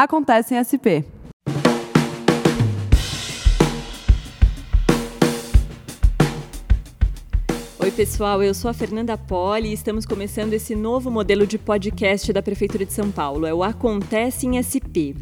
[0.00, 1.04] Acontece em SP.
[7.78, 12.32] Oi, pessoal, eu sou a Fernanda Poli e estamos começando esse novo modelo de podcast
[12.32, 13.44] da Prefeitura de São Paulo.
[13.44, 15.12] É o Acontece em SP.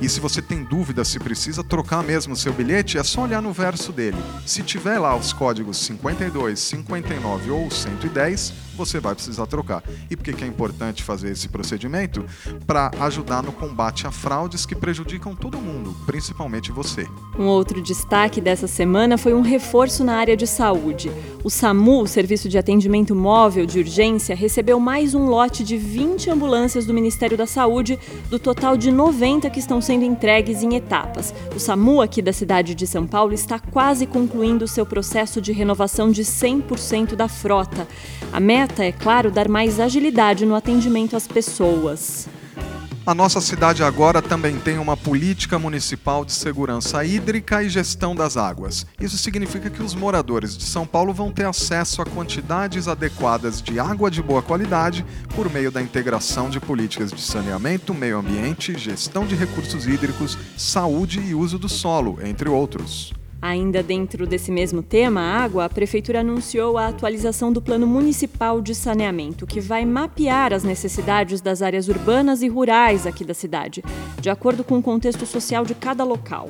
[0.00, 3.42] E se você tem dúvida se precisa trocar mesmo o seu bilhete, é só olhar
[3.42, 4.18] no verso dele.
[4.46, 9.82] Se tiver lá os códigos 52, 59 ou 110, você vai precisar trocar.
[10.10, 12.24] E por que é importante fazer esse procedimento?
[12.66, 17.06] Para ajudar no combate a fraudes que prejudicam todo mundo, principalmente você.
[17.38, 21.10] Um outro destaque dessa semana foi um reforço na área de saúde.
[21.42, 26.30] O SAMU, o Serviço de Atendimento Móvel de Urgência, recebeu mais um lote de 20
[26.30, 27.98] ambulâncias do Ministério da Saúde,
[28.30, 31.34] do total de 90 que estão sendo entregues em etapas.
[31.54, 36.10] O SAMU aqui da cidade de São Paulo está quase concluindo seu processo de renovação
[36.10, 37.86] de 100% da frota.
[38.32, 42.26] A meta é, claro, dar mais agilidade no atendimento às pessoas.
[43.06, 48.38] A nossa cidade agora também tem uma política municipal de segurança hídrica e gestão das
[48.38, 48.86] águas.
[48.98, 53.78] Isso significa que os moradores de São Paulo vão ter acesso a quantidades adequadas de
[53.78, 55.04] água de boa qualidade
[55.36, 61.20] por meio da integração de políticas de saneamento, meio ambiente, gestão de recursos hídricos, saúde
[61.20, 63.12] e uso do solo, entre outros.
[63.44, 68.74] Ainda dentro desse mesmo tema, água, a Prefeitura anunciou a atualização do Plano Municipal de
[68.74, 73.84] Saneamento, que vai mapear as necessidades das áreas urbanas e rurais aqui da cidade,
[74.18, 76.48] de acordo com o contexto social de cada local.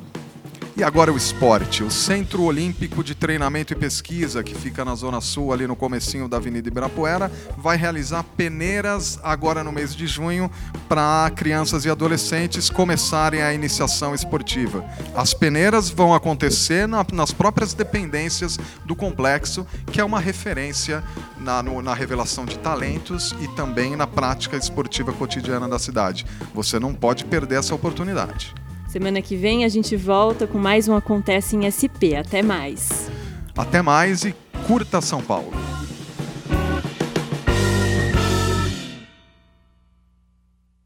[0.76, 1.84] E agora o esporte.
[1.84, 6.28] O Centro Olímpico de Treinamento e Pesquisa, que fica na Zona Sul, ali no comecinho
[6.28, 10.50] da Avenida Ibirapuera, vai realizar peneiras agora no mês de junho
[10.88, 14.84] para crianças e adolescentes começarem a iniciação esportiva.
[15.14, 21.04] As peneiras vão acontecer na, nas próprias dependências do complexo, que é uma referência
[21.38, 26.26] na, no, na revelação de talentos e também na prática esportiva cotidiana da cidade.
[26.52, 28.52] Você não pode perder essa oportunidade.
[28.94, 32.14] Semana que vem a gente volta com mais um Acontece em SP.
[32.14, 33.10] Até mais.
[33.58, 34.32] Até mais e
[34.68, 35.50] curta São Paulo.